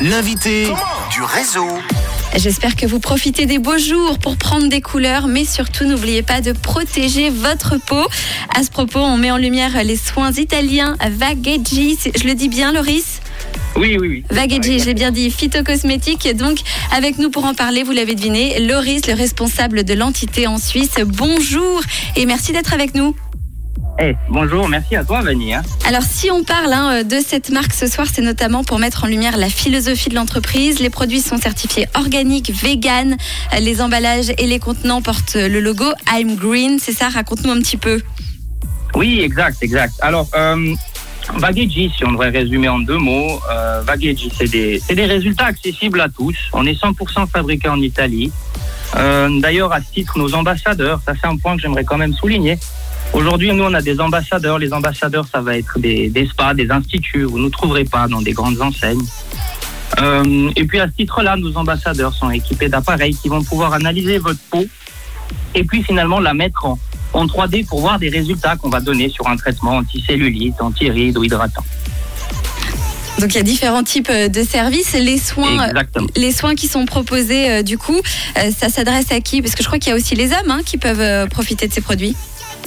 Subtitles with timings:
[0.00, 0.66] l'invité
[1.10, 1.66] du réseau.
[2.36, 6.40] J'espère que vous profitez des beaux jours pour prendre des couleurs, mais surtout n'oubliez pas
[6.40, 8.04] de protéger votre peau.
[8.54, 11.98] À ce propos, on met en lumière les soins italiens Vageggi.
[12.16, 13.20] Je le dis bien, Loris?
[13.76, 14.24] Oui, oui, oui.
[14.30, 16.28] Vageggi, je l'ai bien dit, phytocosmétique.
[16.36, 16.58] Donc,
[16.94, 20.94] avec nous pour en parler, vous l'avez deviné, Loris, le responsable de l'entité en Suisse.
[21.04, 21.80] Bonjour
[22.14, 23.16] et merci d'être avec nous.
[24.00, 25.52] Eh, bonjour, merci à toi, Vanny.
[25.54, 25.62] hein.
[25.84, 29.06] Alors, si on parle hein, de cette marque ce soir, c'est notamment pour mettre en
[29.08, 30.78] lumière la philosophie de l'entreprise.
[30.78, 33.16] Les produits sont certifiés organiques, vegan.
[33.54, 36.78] Euh, Les emballages et les contenants portent le logo I'm Green.
[36.78, 37.08] C'est ça?
[37.08, 38.00] Raconte-nous un petit peu.
[38.94, 39.94] Oui, exact, exact.
[40.00, 40.74] Alors, euh,
[41.56, 43.82] si on devrait résumer en deux mots, euh,
[44.38, 46.36] c'est des, des résultats accessibles à tous.
[46.52, 48.30] On est 100% fabriqué en Italie.
[48.96, 52.14] Euh, D'ailleurs, à ce titre, nos ambassadeurs, ça c'est un point que j'aimerais quand même
[52.14, 52.58] souligner.
[53.12, 54.58] Aujourd'hui, nous, on a des ambassadeurs.
[54.58, 57.24] Les ambassadeurs, ça va être des, des spas, des instituts.
[57.24, 59.02] Vous ne trouverez pas dans des grandes enseignes.
[60.00, 64.18] Euh, et puis, à ce titre-là, nos ambassadeurs sont équipés d'appareils qui vont pouvoir analyser
[64.18, 64.64] votre peau
[65.54, 66.78] et puis finalement la mettre en,
[67.12, 71.24] en 3D pour voir des résultats qu'on va donner sur un traitement anticellulite, anti-rides ou
[71.24, 71.64] hydratant.
[73.18, 74.92] Donc, il y a différents types euh, de services.
[74.92, 76.06] Les soins, Exactement.
[76.16, 79.42] les soins qui sont proposés, euh, du coup, euh, ça s'adresse à qui?
[79.42, 81.72] Parce que je crois qu'il y a aussi les hommes hein, qui peuvent profiter de
[81.72, 82.14] ces produits.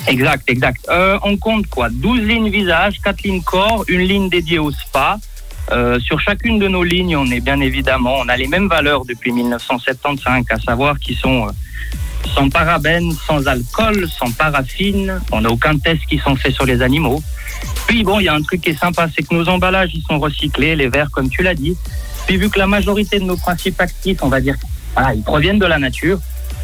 [0.07, 0.85] Exact, exact.
[0.89, 1.89] Euh, on compte quoi?
[1.89, 5.17] 12 lignes visage, 4 lignes corps, une ligne dédiée au spa.
[5.71, 9.05] Euh, sur chacune de nos lignes, on est bien évidemment, on a les mêmes valeurs
[9.05, 11.51] depuis 1975, à savoir qui sont euh,
[12.33, 15.21] sans parabènes, sans alcool, sans paraffine.
[15.31, 17.21] On n'a aucun test qui sont faits sur les animaux.
[17.87, 20.03] Puis bon, il y a un truc qui est sympa, c'est que nos emballages, ils
[20.03, 21.77] sont recyclés, les verres, comme tu l'as dit.
[22.27, 24.55] Puis vu que la majorité de nos principes actifs, on va dire,
[24.93, 26.19] voilà, ils proviennent de la nature,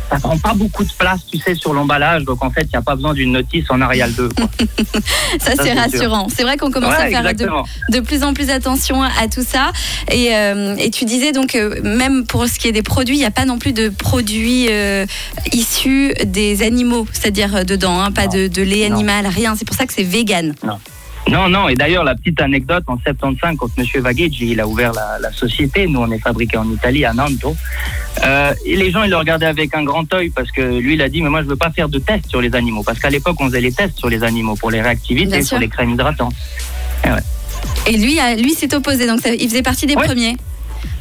[0.10, 2.24] ça prend pas beaucoup de place, tu sais, sur l'emballage.
[2.24, 4.30] Donc en fait, il n'y a pas besoin d'une notice en Arial 2.
[4.30, 4.50] quoi.
[5.40, 6.28] Ça, c'est rassurant.
[6.34, 7.24] C'est vrai qu'on commence à faire
[7.90, 9.72] de, plus en plus attention à tout ça.
[10.12, 13.20] Et, euh, et tu disais donc, euh, même pour ce qui est des produits, il
[13.20, 15.06] n'y a pas non plus de produits euh,
[15.52, 18.96] issus des animaux, c'est-à-dire dedans, hein, pas de, de lait Non.
[18.96, 19.56] animal, rien.
[19.58, 20.54] C'est pour ça que c'est vegan.
[20.64, 20.80] Non,
[21.30, 23.86] non, et d'ailleurs, la petite anecdote, en 75, quand M.
[24.02, 27.56] Vageggi, il a ouvert la, la société, nous, on est fabriqué en Italie, à Nanto,
[28.26, 31.02] euh, et les gens, ils le regardaient avec un grand œil, parce que lui, il
[31.02, 33.10] a dit, mais moi, je veux pas faire de tests sur les animaux, parce qu'à
[33.10, 36.34] l'époque, on faisait les tests sur les animaux, pour les réactivités, sur les crèmes hydratantes.
[37.86, 40.06] Et lui, a- lui s'est opposé, donc ça- il faisait partie des Ouais.
[40.06, 40.36] premiers.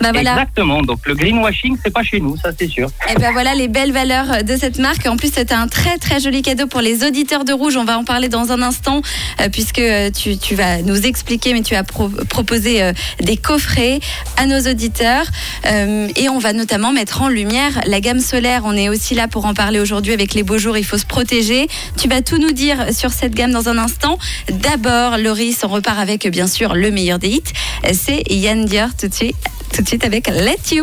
[0.00, 0.32] Bah voilà.
[0.32, 2.88] Exactement, donc le greenwashing, c'est pas chez nous, ça c'est sûr.
[3.10, 5.06] Et ben voilà les belles valeurs de cette marque.
[5.06, 7.76] En plus, c'est un très très joli cadeau pour les auditeurs de Rouge.
[7.76, 9.00] On va en parler dans un instant
[9.40, 13.36] euh, puisque euh, tu, tu vas nous expliquer, mais tu as pro- proposé euh, des
[13.36, 14.00] coffrets
[14.36, 15.26] à nos auditeurs
[15.66, 18.62] Euh, et on va notamment mettre en lumière la gamme solaire.
[18.64, 20.76] On est aussi là pour en parler aujourd'hui avec les beaux jours.
[20.76, 21.66] Il faut se protéger.
[22.00, 24.18] Tu vas tout nous dire sur cette gamme dans un instant.
[24.50, 27.52] D'abord, Loris, on repart avec bien sûr le meilleur des hits.
[27.92, 29.36] C'est Yann Dior tout de suite,
[29.76, 30.74] tout de suite avec Let You.